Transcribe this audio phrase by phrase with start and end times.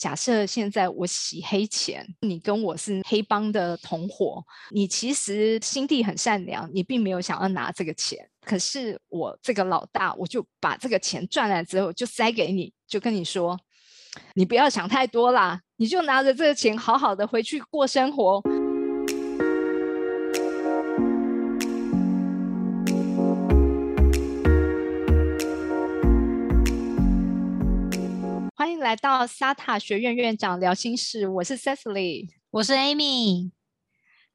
[0.00, 8.18] 假设现在我洗黑钱，你跟我是黑帮的同伙，你其实心地很善良，你并没有想要拿这个钱。
[8.42, 13.54] 可是我这个老大，我就把这个钱赚来之后就塞给你，就跟你说，
[14.32, 18.42] 你不要想太多啦，你就拿着这个钱好好的回去过生活。
[28.70, 33.50] 欢迎来到沙塔学院院长聊心事，我是 Cecily，我是 Amy。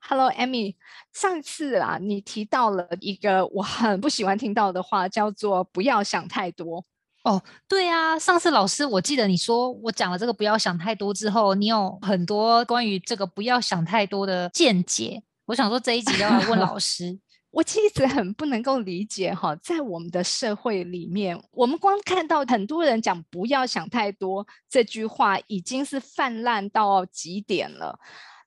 [0.02, 0.76] Hello，Amy。
[1.14, 6.86] 上次啊，你提到了一个我很不喜欢听到的话，叫做“不要想太多”。
[7.24, 15.24] 哦，对啊，上次老师我记得你说我讲了这个“不要想太多”之后，你有很多关于这个“不要想太多”的见解。
[15.46, 17.18] 我想说这一集要来问老师。
[17.56, 27.98] 我其实很不能够理解哈，在我们的社会里面，我们光看到很多人讲“不要想太多”这句话，已经是泛滥到极点了。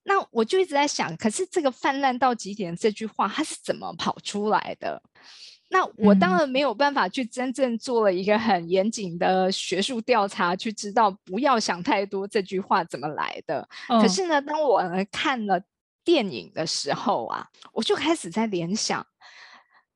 [0.04, 5.02] 那我就一直在想，可是这个泛滥到极点这句话，它是怎么跑出来的？
[5.70, 13.66] 那我当然没有办法去真正做了一个很严谨的学术调查，去知道“不要想太多”这句话怎么来的。
[13.86, 15.58] 可是呢，当我看了。
[16.08, 19.06] 电影的时候啊，我就开始在联想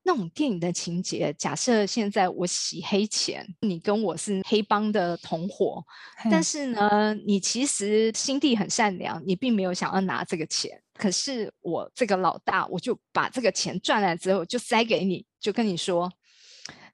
[0.03, 1.35] 那种电影的情节。
[1.39, 5.83] 假设现在我洗黑钱，你跟我是黑帮的同伙，
[6.31, 10.79] 但是呢，你其实心地很善良，你并没有想要拿这个钱。
[10.93, 16.13] 可是我这个老大，我就把这个钱赚来之后就塞给你，就跟你说。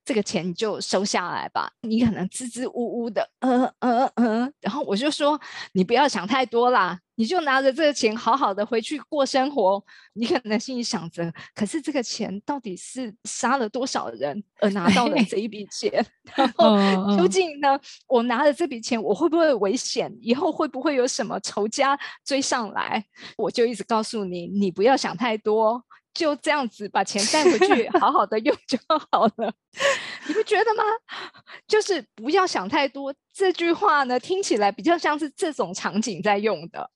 [0.09, 5.39] 这个钱你就收下来吧，你可能支支吾吾的，呃呃呃，然后我就说
[5.73, 9.84] 你不要想太多啦，你就拿着这个钱好好的回去过生活。
[10.14, 16.03] 你可能心里想着，可是这个钱到底是杀了多少人而拿到了这一笔 钱？
[16.34, 16.75] 然后
[17.19, 20.11] 究竟呢，我拿了这笔钱，我会不会危险？
[20.23, 23.05] 以后会不会有什么仇家追上来？
[23.36, 25.84] 我就一直告诉你，你不要想太多。
[26.14, 28.79] 就这样子把钱带回去， 好好的用就
[29.11, 29.52] 好了，
[30.27, 30.83] 你不觉得吗？
[31.67, 33.14] 就是不要想太多。
[33.33, 36.91] 这句话呢，听起来比较像是这种场景在用的。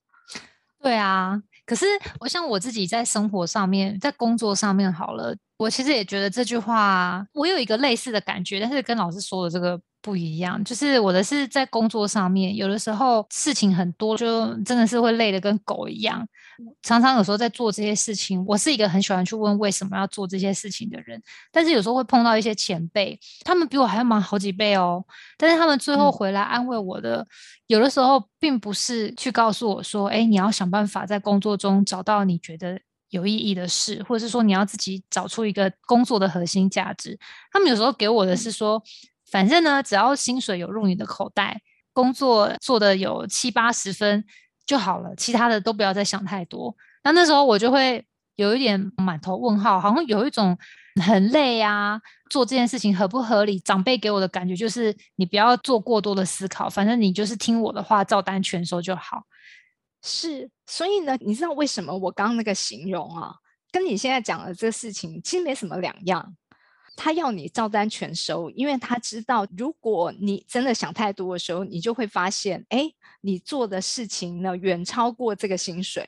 [0.81, 1.85] 对啊，可是
[2.19, 9.79] 我像我自己在生活上面，在工作上面好了，我其实也觉得这句话，我有一个类似的感觉，但是跟老师说的这个。
[10.03, 16.27] 不一样，就是我的是在工作上面，有的时候事情很多，就真的是会累得跟狗一样。
[16.81, 21.21] 常常有时候在做这些事情，我是一个很喜欢去问为什么要做这些事情的人。
[21.51, 25.03] 但是有时候会碰到一些前辈，他们比我还要忙好几倍哦。
[25.37, 27.25] 但是他们最后回来安慰我的，
[27.67, 37.17] 有的时候并不是去告诉我说：“哎，你要想办法在工作中找到你觉得有意义的事，或者是说你要自己找出一个工作的核心价值。”
[37.51, 38.83] 他们有时候给我的是说。
[39.31, 41.59] 反正呢，只要薪水有入你的口袋，
[41.91, 44.23] 工作做的有七八十分
[44.65, 46.75] 就好了，其他的都不要再想太多。
[47.03, 50.57] 那那时候我就会有一点满头问号，好像有一种
[51.01, 53.59] 很累啊，做这件事情合不合理？
[53.59, 59.23] 长辈给我的感觉就是，你不要做过多的思考，反正你就是听我的话，照单全收就好。
[60.01, 63.33] 是，所以呢，你知道为什么我刚刚那个形容啊，
[63.71, 66.35] 跟你现在讲的这个事情其实没什么两样。
[66.95, 72.89] 他要你照单全收，因为他知道，如果你真的想太多的时候，你就会发现，哎，
[73.21, 76.07] 你做的事情呢远超过这个薪水，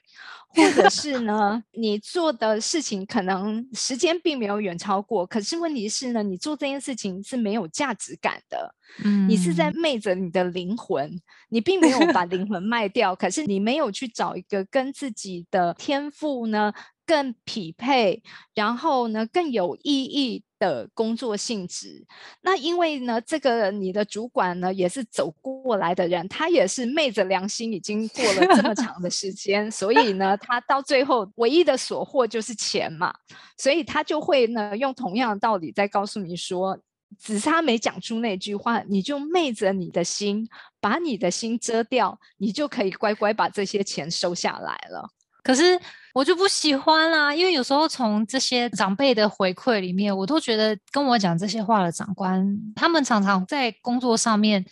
[0.49, 11.19] 或者是呢， 你做的事情可能时间并没有远超过，可是问题是呢，你做这件事情是没有价值感的，嗯，你是在昧着你的灵魂，
[11.49, 16.71] 你并没有把灵魂 卖掉，可是你没有去找一个跟自己的天赋呢
[17.05, 18.21] 更匹配，
[18.53, 20.43] 然后呢更有意义。
[20.57, 22.05] 的工作性质，
[22.41, 33.13] 那因为呢，这个你的主管呢也是走过来的人，他也是昧着良心，已经过了这么长的时间，所以呢，他到最后唯一的所获就是钱嘛，
[33.57, 36.79] 所以他就会呢用同样的道理再告诉你说，
[37.19, 40.47] 只差没讲出那句话，你就昧着你的心，
[40.79, 45.09] 把你的心遮掉，你就可以乖乖把这些钱收下来了。
[45.45, 45.79] 可是
[46.11, 52.43] 我就不喜欢啦，因为有时候从这些长辈的回馈里面，我都觉得跟我讲这些话的长官，
[52.75, 54.65] 他们常常在工作上面，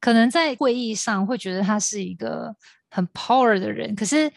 [0.00, 2.52] 可能在会议上会觉得他是一个
[2.90, 4.28] 很 power 的人，可是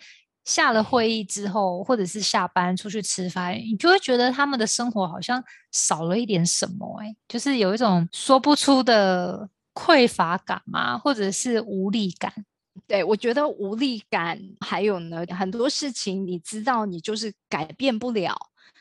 [0.46, 12.32] 下了会议之后，或者是下班出去吃饭，你就会觉得他们的生活好像少了一点什么，哎，就是有一种说不出的匮乏感嘛，或者是无力感。
[12.88, 18.36] 对，我觉得无力感，还有呢，很多事情你知道，你就是改变不了，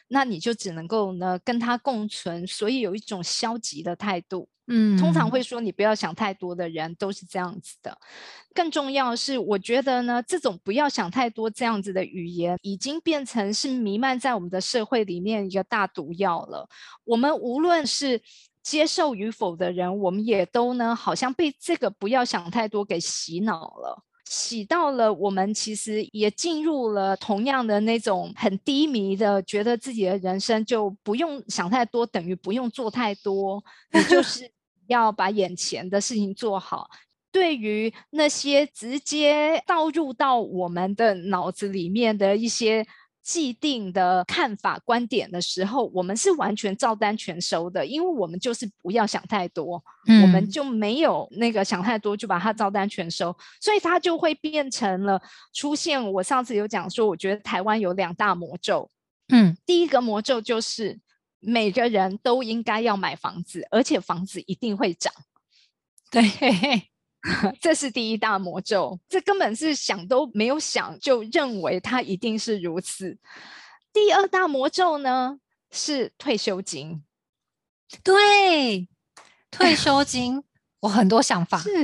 [0.08, 4.48] 那你就只能够呢跟他共存，所以有一种消极的态度。
[4.70, 7.98] 嗯，通常会说你不要想太多的人都是这样子的。
[8.54, 16.68] 更重要是，我觉得呢，这种不要想太多这样子的语言，已经变成是弥漫在我们的社会里面一个大毒药了。
[17.04, 18.20] 我们无论是
[18.68, 24.04] 接受与否的人，我们也都呢，好像被这个不要想太多给洗脑了。
[24.26, 34.50] 洗到了，我们其实也进入了同样的那种很低迷的，觉得自己的人生就不用想太多，等于不用做太多，你就 是
[34.86, 36.90] 要把眼前的事情做好。
[37.32, 42.86] 对于那些直接倒入到我们的脑子里面的一些。
[43.28, 49.84] 既定的看法观点的时候，我们是完全照单全收的，因为我们就是不要想太多，
[50.22, 55.20] 我们就没有那个想太多，就把它照单全收，所以它就会变成了
[55.52, 56.02] 出现。
[56.12, 58.88] 我上次有讲说，我觉得台湾有两大魔咒，
[59.28, 60.98] 嗯，第一个魔咒就是
[61.38, 65.12] 每个人都应该要买房子，而且房子一定会涨，
[66.10, 66.88] 对。
[67.60, 73.18] 这是第一大魔咒，这根本是想都没有想就认为它一定是如此。
[73.92, 75.38] 第二大魔咒呢
[75.70, 77.02] 是退休金，
[78.02, 78.88] 对，
[79.50, 80.44] 退休金。
[80.80, 81.70] 我很多想法，是，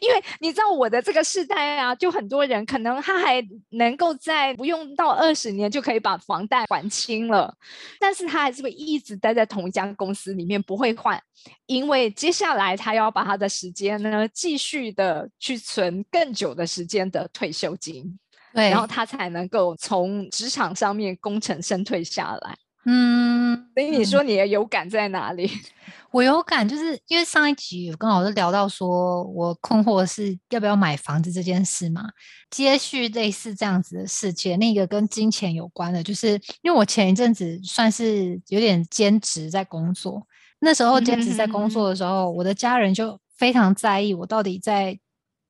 [0.00, 7.54] 因为你知道我的这个世代啊，就很多人可能他还能够在不用到二十年就可以把房贷还清了，
[8.00, 11.22] 但是他还是会一直待在同一家公司里面不会换，
[11.66, 18.18] 因为接下来他要把他的时间呢继续的去存更久的时间的退休金，
[18.54, 22.56] 对，然后他才能够从职场上面功成身退下来。
[22.88, 25.50] 嗯，所以你说你的有感在哪里？
[26.12, 32.04] 我有感，就是因为上一集有跟老师聊到，说我困惑是要不要买房子这件事嘛。
[32.48, 40.22] 接续类似这样子的事件，那个跟金钱有关的，就是因为我前一阵子算是有点兼职在工作，
[40.60, 44.98] 那时候兼职在工作的时候，我的家人就非常在意我到底在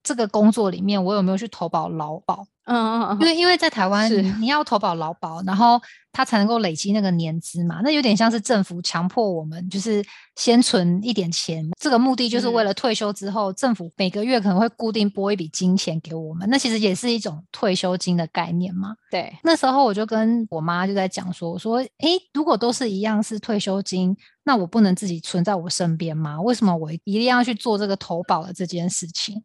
[0.02, 2.46] 这个工作里面我有没有去投保劳保。
[2.66, 4.10] 嗯嗯，因为因为在台湾，
[4.40, 5.80] 你要投保劳保，然后
[6.12, 7.80] 它才能够累积那个年资嘛。
[7.84, 10.04] 那有点像是政府强迫我们，就是
[10.34, 16.48] 先存一点钱，这个目的就是为了退休之后，政府每个月可能会固定拨一笔金钱给我们。
[16.50, 18.96] 那其实也是一种退休金的概念嘛。
[19.12, 26.40] 对，那时候我就跟我妈就在讲说，我说，诶，如果都是一样是退休金，那我不能自己存在我身边吗？
[26.40, 29.40] 为什么我一定要去做这个投保的这件事情？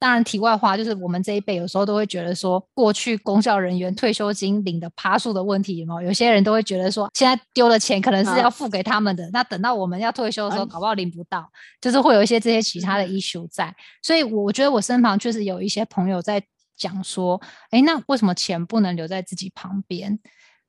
[0.00, 11.50] 当然，题外话就是我们这一辈有时候都会觉得说，过去公教人员退休金领的趴数的问题嘛，有些人都会觉得说，现在丢了钱可能是要付给他们的，那等到我们要退休的时候，搞不好领不到，
[11.80, 13.74] 就是会有一些这些其他的 issue 在。
[14.00, 16.40] 所以我觉得我身旁确实有一些朋友在
[16.76, 17.40] 讲说，
[17.70, 20.16] 哎，那为什么钱不能留在自己旁边，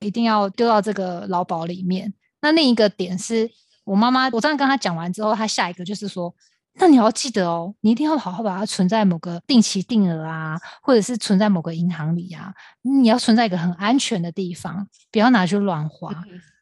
[0.00, 2.12] 一定要丢到这个劳保里面？
[2.40, 3.48] 那另一个点是
[3.84, 6.34] 我妈妈，我这样跟她讲完之后，她下一个就是说。
[6.80, 12.52] 那你要记得哦，你一定要好好把它存在某个定期定额啊，或者是存在某个银行里啊。
[12.82, 16.10] 你要存在一个很安全的地方，不要拿去乱花。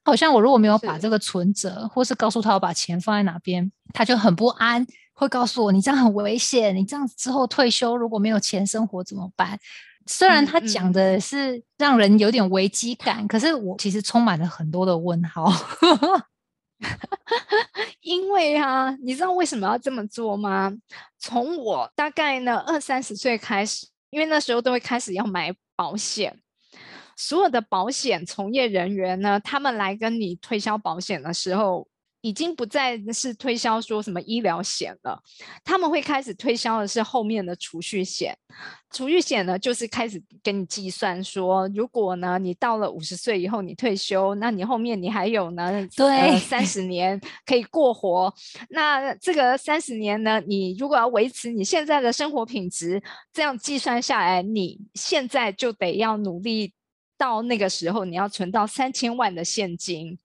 [0.04, 4.84] 好像我如果没有把这个存折，或是告诉他我把钱放在哪边，他就很不安，
[5.14, 9.58] 会告诉我你这样很危险，你这样子之后退休如果没有钱生活怎么办？
[10.06, 15.52] 虽然他讲的是让人有点危机感，可是我其实充满了很多的问号。
[18.02, 20.72] 因为啊，你知道为什么要这么做吗？
[21.18, 26.40] 从我大概呢二三十岁开始，因为那时候都会开始要买保险，
[27.16, 31.88] 所有的保险从业人员呢，他们来跟你推销保险的时候。
[32.20, 35.22] 已经不再是推销说什么医疗险了，
[35.62, 38.36] 他们会开始推销的是后面的储蓄险。
[38.90, 48.32] 储蓄险呢，就是开始给你计算说，如果呢你到了五十岁以后你退休，那你后面你还有呢对 三十年可以过活。
[48.70, 53.00] 那这个三十年呢，你如果要维持你现在的生活品质，
[53.32, 56.72] 这样计算下来，你现在就得要努力
[57.16, 60.18] 到那个时候，你要存到三千万的现金。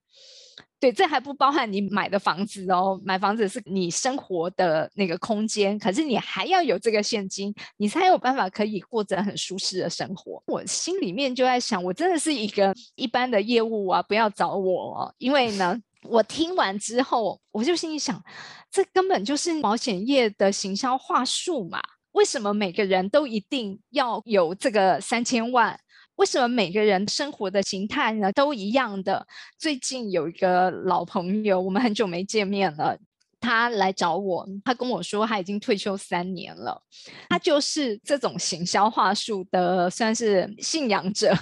[0.84, 3.00] 对，这还不包含你买的房子哦。
[3.06, 10.44] 买房子是你生活的那个空间，可是你还要有这个现金，你才有办法可以过着很舒适的生活。
[10.46, 18.22] 我心里面就在想，我真的是一个一般的业务啊，不要找我，因为呢，我听完之后，我就心里想，
[18.70, 21.80] 这根本就是保险业的行销话术嘛？
[22.12, 25.80] 为什么每个人都一定要有这个三千万？
[26.16, 29.26] 为什么每个人生活的形态呢都一样的？
[29.58, 32.98] 最近有一个老朋友，我们很久没见面了，
[33.40, 36.82] 他来找我，他跟我说他已经退休三年了，
[37.30, 41.36] 他就是这种行销话术的，算是信仰者。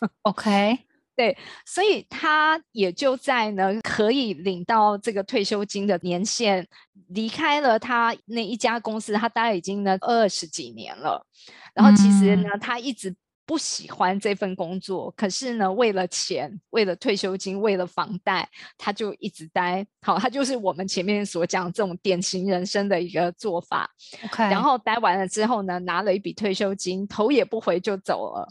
[0.22, 0.78] OK，
[1.14, 1.36] 对，
[1.66, 6.66] 所以他也就在呢可以领到这个退休金的年限，
[7.08, 11.26] 离开了他那一家公司，他大概已经呢二十几年了。
[11.74, 13.14] 然后其实呢，他一直
[13.52, 19.86] 不喜欢这份工作，可是呢，为了钱，为了退休金，为了房贷，他就一直待。
[20.00, 23.90] 好，他就是我们前面所讲这种典型人生的一个做法。
[24.38, 28.48] 然后待完了之后呢，拿了一笔退休金，头也不回就走了。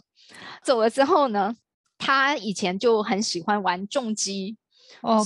[0.62, 1.52] 走了之后呢？
[1.98, 4.56] 他以前就很喜欢玩重机，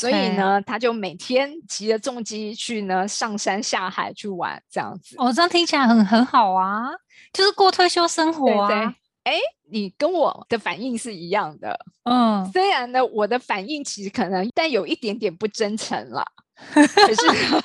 [0.00, 5.16] 所以呢，他就每天骑着重机去呢上山下海去玩，这样子。
[5.18, 6.86] 哦，这样听起来很很好啊，
[7.34, 8.94] 就是过退休生活啊。
[9.26, 9.40] 哎，
[9.70, 16.24] 你跟我的反应是一样的，嗯，虽然呢，我的反应其实可能但有一点点不真诚了，
[16.72, 17.62] 可是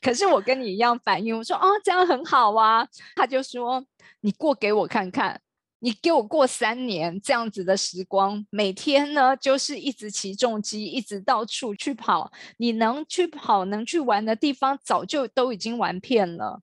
[0.00, 2.86] 可是我跟你一样反应，我说哦，这样很好啊。
[3.16, 3.84] 他就说
[4.20, 5.40] 你过给我看看。
[5.80, 12.32] 你给我过三年这样子的时光，每天呢就是一直骑重机，一直到处去跑。
[12.56, 16.62] 你能去跑、能去玩的地方，早就都已经玩遍了。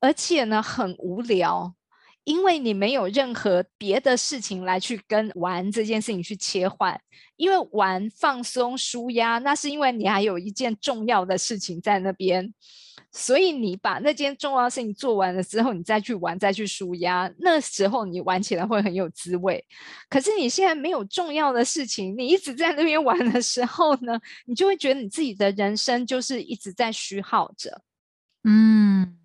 [0.00, 1.72] 而且呢，很无聊，
[2.28, 7.00] 因为你没有任何别的事情来去跟玩这件事情去切换。
[7.36, 12.52] 因为玩、放松、舒压，那是因为你还有一件重要的事情在那边。
[13.10, 19.64] 所以你把那件重要的事情做完了之后，你再去玩，再去舒压，那时候你玩起来会很有滋味。
[20.10, 27.80] 可是你现在没有重要的事情，你一直在那边玩的时候呢，你就会觉得你自己的人生就是一直在虚耗着。
[28.44, 29.17] 嗯，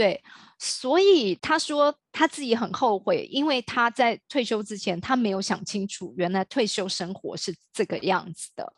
[0.00, 0.22] 对。
[0.58, 8.72] 所以他说他自己很后悔，因为他在退休之前，他没有想清楚，原来退休生活是这个样子的。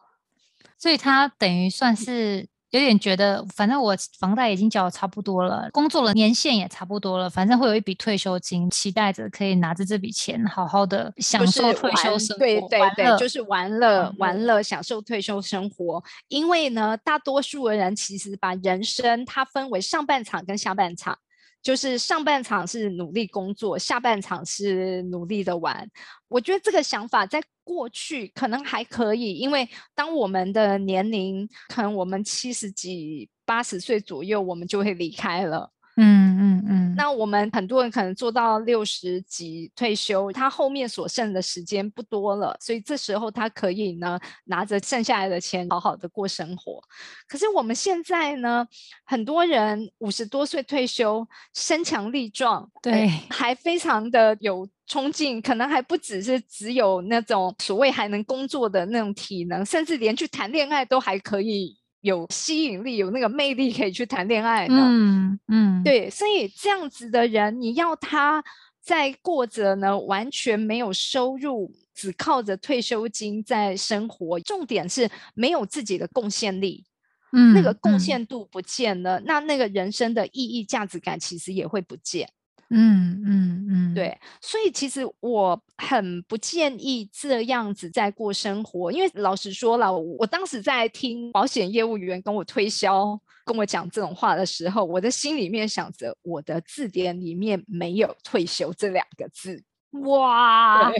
[0.77, 2.49] 所以他等于算是。
[2.73, 12.39] 有点觉得，反正我房贷已经缴的差不多了，工作了年限也差不多了，反正会有一笔退休金，期待着可以拿着这笔钱好好的享受退休生活。
[12.39, 16.03] 对对对，就是玩乐玩乐，享受退休生活。
[16.29, 21.19] 因为呢，大多数的人其实把人生它分为上半场跟下半场。
[21.63, 25.89] 就是上半场是努力工作，下半场是努力的玩。
[26.27, 35.71] 我觉得这个想法在过去可能还可以，因为当我们的年龄可能我们七十几、八十岁左右，我们就会离开了。
[35.99, 46.83] 嗯嗯嗯，那我们很多人可能做到六十几退休，他后面所剩的时间不多了，所以这时候他可以呢拿着剩下来的钱好好的过生活。
[47.29, 48.67] 可是我们现在呢，
[49.05, 61.77] 很多人五十多岁退休，身强力壮，对，还非常的有冲劲，可能还不只是只有那种所谓还能工作的那种体能，甚至连去谈恋爱都还可以。
[62.03, 64.75] 有吸引力，有那个魅力，可以去谈恋爱的。
[64.75, 68.43] 嗯嗯，对，所以这样子的人，你要他
[68.81, 76.85] 在过着呢完全没有收入，只靠着退休金在生活，重点是没有自己的贡献力，
[77.33, 82.29] 嗯，那个贡献度不见了，那那个人生的意义、价值感其实也会不见。
[82.75, 99.63] 嗯嗯嗯，对，所以其实我很不建议这样子在过生活，因为老实说了，我当时在听保险业务员跟我推销、跟我讲这种话的时候，我的心里面想着，我的字典里面没有退休这两个字，
[100.07, 100.91] 哇！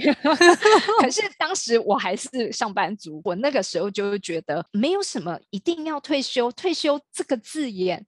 [1.01, 8.05] 可是当时我还是上班族，我那个时候就觉得没有什么一定要退休，退休这个字眼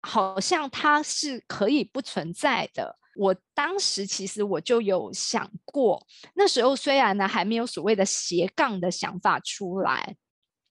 [0.00, 2.96] 好像它是可以不存在的。
[3.16, 10.16] 我当时其实我就有想过，那时候虽然呢还没有所谓的斜杠的想法出来，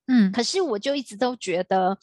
[0.07, 1.97] 嗯，可是我就一直都觉得，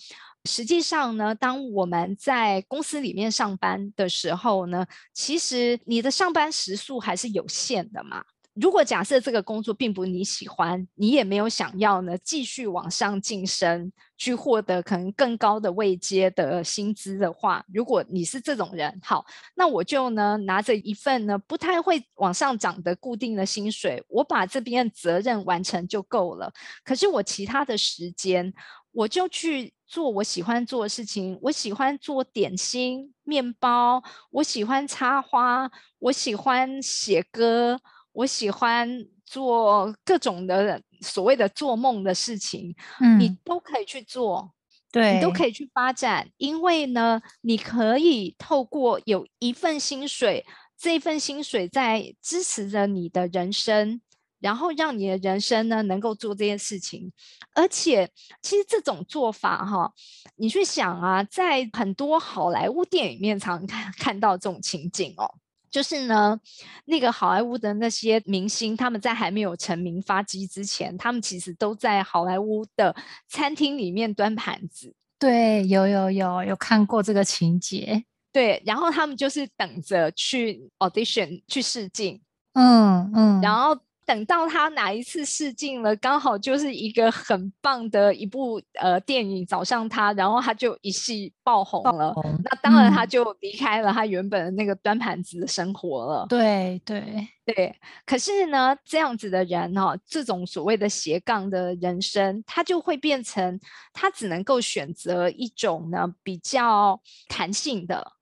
[0.45, 8.25] 实际上呢，当我们在公司里面上班的时候呢，其实你的上班时数还是有限的嘛。
[8.61, 19.25] 如果假设这个工作并不你喜欢，你也没有想要呢继续往上晋升，去获得可能更高的位阶的薪资的话，如果你是这种人，好，
[19.55, 26.53] 那我就呢拿着一份呢不太会往上涨的固定的薪水，我把这边责任完成就够了。
[26.85, 28.53] 可是我其他的时间，
[28.91, 31.39] 我就去做我喜欢做的事情。
[31.43, 37.81] 我喜欢做点心、面包，我喜欢插花，我喜欢写歌。
[38.19, 44.53] 我喜欢做各种的所谓的做梦的事情，嗯，你都可以去做，
[44.91, 50.45] 对你都可以去发展，因为呢，你可以透过有一份薪水，
[50.77, 54.01] 这份薪水在支持着你的人生，
[54.41, 57.13] 然后让你的人生呢能够做这件事情。
[57.55, 58.11] 而且，
[58.43, 59.93] 其实这种做法哈，
[60.35, 65.39] 你去想啊，在很多好莱坞电影面常看看到这种情景哦。
[65.71, 66.39] 就是呢，
[66.87, 72.95] 那个好莱坞的那些明星，他们在还没有成名发迹之前，他们其实都在好莱坞的
[73.29, 74.95] 餐厅里面端盘子。
[75.19, 78.05] 对，有有有有看过这个情节。
[78.33, 82.21] 对，然后他们就是等着去 audition 去试镜。
[82.55, 83.79] 嗯嗯，然后。
[84.09, 92.15] 等到他哪一次试镜了，刚好就是一个很棒的一部呃电影找上他，然后他就一戏爆红了。
[92.43, 96.27] 那当然他就离开了他原本的那个端盘子的生活了。
[96.27, 97.77] 对对对。
[98.07, 103.61] 可是呢，这样子的人哦，这种所谓的斜杠的人生，他就会变成
[103.93, 106.99] 他只能够选择一种呢比较
[107.29, 108.13] 弹性的。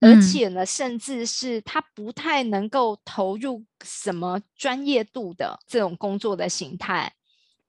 [0.00, 7.14] 而且呢，甚至是他不太能够投入什么专业度的这种工作的形态，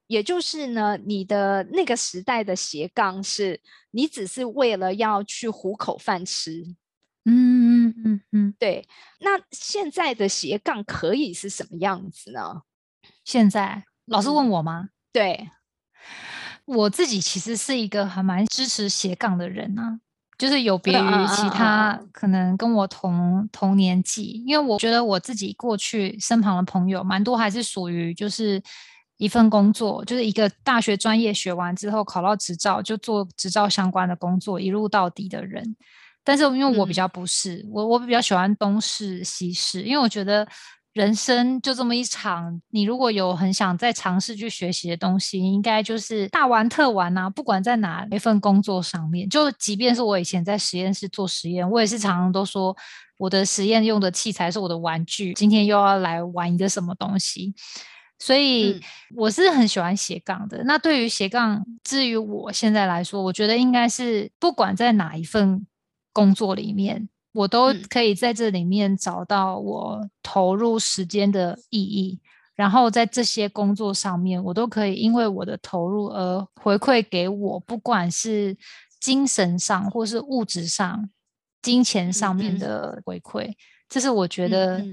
[0.08, 6.76] 也就是呢，你的那个时代的斜杠是，你只是为了要去糊口饭吃。
[7.24, 8.88] 嗯嗯嗯嗯，对。
[9.20, 12.64] 那现在的斜杠可以是什么样子呢？
[13.24, 14.90] 现在老师问我吗？
[15.12, 15.50] 对，
[16.66, 20.00] 我自己其实是一个还蛮支持斜杠的人啊。
[20.38, 28.62] 就是有别于其他可能跟我同同年纪，因为我觉得我自己过去身旁的朋友蛮多还是属于就是
[29.18, 35.76] 一份工作，就是一个大学专业学完之后考到执照就做执照相关的工作一路到底的人。
[36.24, 40.48] 但是因为我比较不是，我我比较喜欢东试西试，因为我觉得。
[40.98, 47.30] 人生就这么一场，你如果有很想再尝试去学习的东西，应该就是大玩特玩啊！
[47.30, 52.76] 不管在哪一份工作上面，就即便是我以前在实验室做实验，我也是常常都说
[53.20, 57.54] 我的实验用的器材是我的玩具，今天又要来玩一个什么东西。
[58.18, 58.82] 所以
[59.16, 60.64] 我是很喜欢斜杠的。
[60.64, 65.68] 那对于斜杠，至于我现在来说，我觉得应该是不管在哪一份
[66.12, 67.08] 工作里面。
[67.38, 72.20] 我都可以在这里面找到我投入时间的意义，
[72.56, 78.58] 然后在这些工作上面，我都可以因为我的投入而回馈给我，不管是
[79.00, 81.08] 精神上或是物质上、
[81.62, 83.54] 金钱上面的回馈。
[83.88, 84.84] 这是我觉得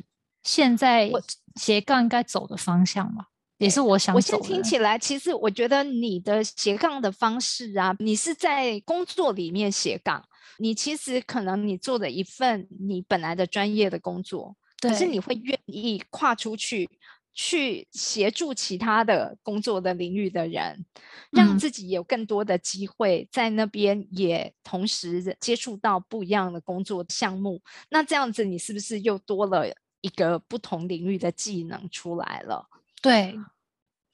[0.43, 1.11] 现在
[1.57, 4.15] 斜杠应该走的方向吧，也是我想。
[4.15, 10.23] 我先听起来，其实我觉得你的斜杠的方式啊，你是在工作里面斜杠。
[10.59, 16.89] 你其实可能你做的一份你本来的专业的工作，可是你会愿意跨出去，
[17.33, 20.85] 去协助其他的工作的领域的人，
[21.31, 27.61] 让自己有更多的机会在那边也同时接触到不一样的工作项目。
[27.91, 29.67] 那这样子，你是不是又多了
[30.01, 32.67] 一个不同领域的技能出来了？
[33.03, 33.39] 对。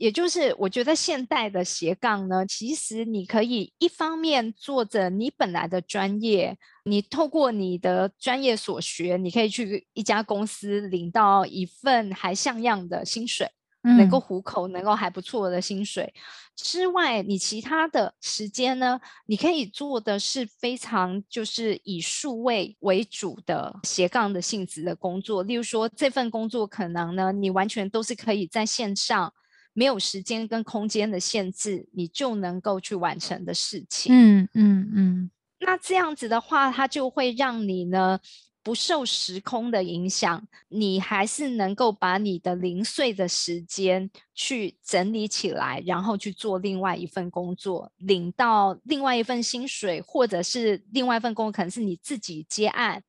[0.00, 13.46] 也就是我觉得现代的斜杠呢，其实你可以一方面做着你本来的专业，你透过你的专业所学，你可以去一家公司领到一份还像样的薪水，
[13.82, 16.14] 能够糊口，能够还不错的薪水。
[16.56, 25.42] 之外，你其他的时间呢，你可以做的是非常就是以数位为主的斜杠的性质的工作。
[25.42, 29.34] 例如说，这份工作可能呢，你完全都是可以在线上。
[29.80, 34.14] 没有时间跟空间的限制，你就能够去完成的事情。
[34.14, 35.30] 嗯嗯嗯。
[35.60, 38.20] 那这样子的话，它就会让你呢
[38.62, 53.02] 不受时空的影响，你还是能够把你的零碎的时间去整理起来，然后去做另外一份工作，领到另外一份薪水，或者是另外一份工作可能是你自己接案，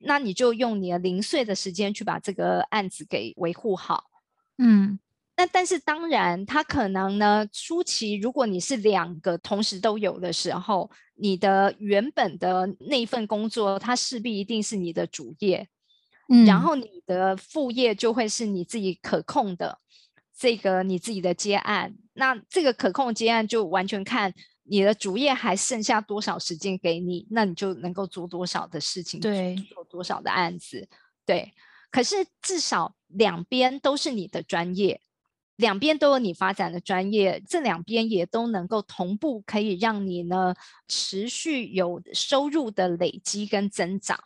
[0.00, 4.04] 那你就用你的零碎的时间去把这个案子给维护好。
[4.58, 4.98] 嗯。
[5.36, 15.68] 那但是当然，它可能呢，初期如果你是两个同时都有的时候，你的原本的那一份工作，它势必一定是你的主业，
[16.28, 19.80] 嗯，然后你的副业就会是你自己可控的
[20.38, 21.96] 这个你自己的接案。
[22.12, 30.88] 那这个可控接案就完全看你的主业还剩下多少时间给你，那你就能够做多少的事情，对，做多少的案子，
[31.26, 31.52] 对。
[31.90, 35.00] 可是至少两边都是你的专业。
[35.56, 40.54] 两边都有你发展的专业，这两边也都能够同步，可以让你呢
[40.88, 44.18] 持续有收入的累积跟增长。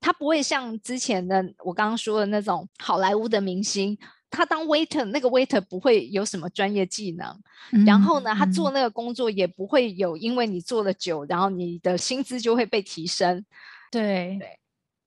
[0.00, 3.96] 他不会像之前的我刚刚说的那种好莱坞的明星，
[4.30, 7.40] 他当 waiter，那个 waiter 不会有什么专业技能，
[7.84, 13.44] 然后呢，他做那个工作也不会有，因为你做了久，然后你的薪资就会被提升。
[13.90, 14.58] 对对。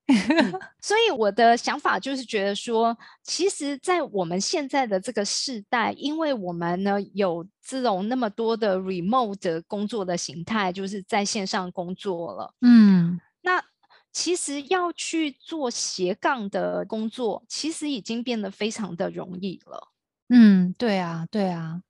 [0.82, 12.54] 所以我的想法就是觉得说，其实，在我们现在的这个时代，因为我们呢有这种那么多的 remote 工作的形态，就是在线上工作了。
[12.62, 13.63] 嗯，那
[14.12, 19.89] 其实要去做斜杠的工作，其实已经变得非常的容易了。
[20.30, 21.82] 嗯，对啊，对啊。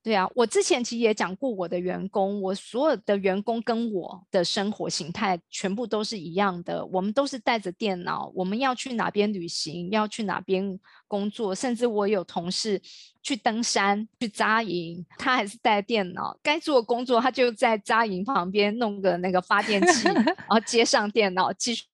[0.00, 6.86] 对啊，我之前其实也讲过，我的员工，我所有的员工跟我的生活形态全部都是一样的。
[6.86, 12.80] 我们都是带着电脑，我们要去哪边旅行，要去哪边工作，甚至我有同事
[13.22, 21.84] 去登山、去扎营，他还是带电脑，该做工作他就在扎营旁边弄个那个发电 机，然后接上电脑继续。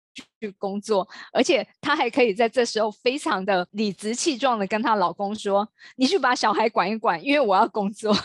[0.41, 8.15] 去工作，而且她还可以在这时候非常的理直气壮的跟她老公说：“你去把小孩管一管，因为我要工作。”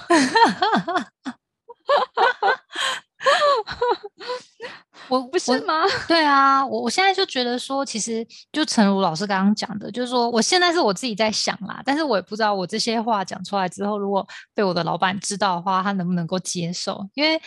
[5.10, 5.84] 我不是吗？
[6.08, 17.10] 对啊，我我现在就觉得说，其实就陈如老师刚刚讲的，就是说，我现在是我自己在想啦，但是我也不知道我这些话讲出来之后，如果被我的老板知道的话，他能不能够接受？
[17.16, 17.42] 因为。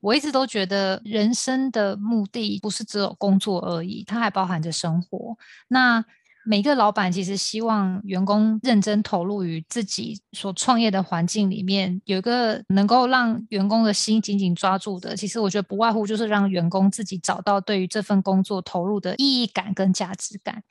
[0.00, 5.36] 我一直都觉得，人生的目的不是只有工作而已，它还包含着生活。
[5.68, 6.04] 那
[6.46, 15.16] 每个老板其实希望员工认真投入于自己所创业的环境里面，有一个能够让员工的心紧紧抓住的。
[15.16, 20.62] 其实我觉得不外乎就是让员工自己找到对于这份工作投入的意义感跟价值感。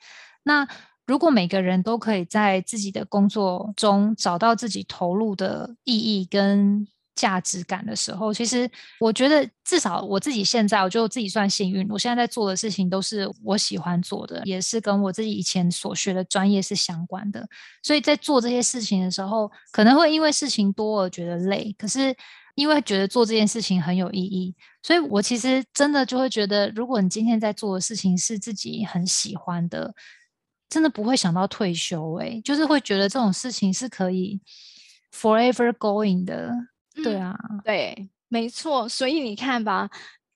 [0.42, 0.66] 那
[1.06, 6.88] 如果每个人都可以在自己的工作中找到自己投入的意义跟。
[7.18, 11.84] 价值感的时候，其实我觉得至少我自己现在，我就自己算幸运。
[11.90, 17.44] 我现在在做的事情都是我喜欢做的，也是跟我自己以前所学的专业是相关的。
[17.82, 22.14] 所以在做这些事情的时候，可能会因为事情多而觉得累，可是
[22.54, 24.54] 因为觉得做这件事情很有意义，
[24.84, 29.92] 所以我其实真的就会觉得，如果你今天在做的事情是自己很喜欢的，
[30.68, 32.14] 真的不会想到退休。
[32.20, 34.40] 诶，就是会觉得这种事情是可以
[35.12, 36.52] forever going 的。
[37.02, 38.88] 对啊，对，没错。
[38.88, 39.88] 所以你看吧，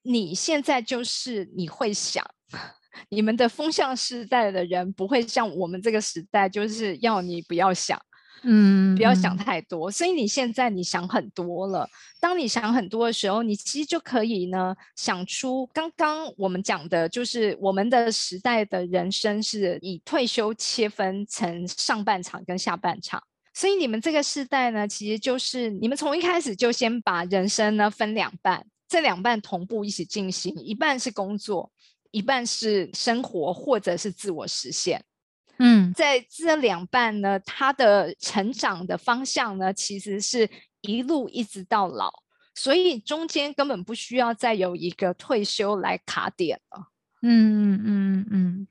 [0.03, 2.25] 你现在就是你会想，
[3.11, 8.01] 你们的风向时代的人不会像我们这个时代，就是要你不要想，
[8.43, 9.91] 嗯，不要想太多。
[9.91, 11.89] 所以你现在你想很多了。
[12.21, 23.21] 当你想很多的时候，你其实就可以呢想出刚刚我们讲的，就是我们的时代的人生是以退休切分成上半场跟下半场。
[23.55, 31.71] 所以你们这个世代呢，其实就是你们从一开始就先把人生呢分两半，这两半同步一起进行，一半是工作，
[32.11, 35.05] 一半是生活或者是自我实现。
[35.59, 40.49] 嗯，在这两半呢，他的成长的方向呢，其实是
[40.81, 42.11] 一路一直到老，
[42.55, 46.89] 所以中间根本不需要再有一个退休来卡点了。
[47.21, 48.69] 嗯嗯嗯嗯，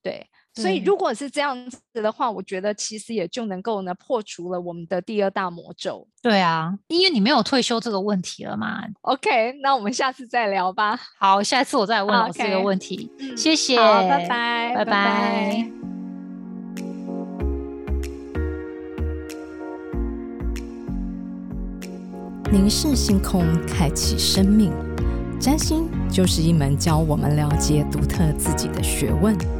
[0.00, 0.28] 对。
[0.52, 6.06] 所以，如果是这样子的话，我觉得其实也就能够呢破除了我们的第二大魔咒。
[6.20, 8.82] 对啊，因为你没有退休这个问题了嘛。
[9.02, 10.98] OK，那我们下次再聊吧。
[11.18, 13.10] 好，下次我再问老师这个问题。
[13.36, 15.70] 谢谢，拜拜，拜拜。
[22.50, 24.72] 凝视星空，开启生命。
[25.40, 29.59] 占星就是一门教我们了解独特自己的学问。